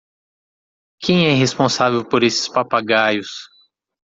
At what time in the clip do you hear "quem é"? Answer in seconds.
0.99-1.33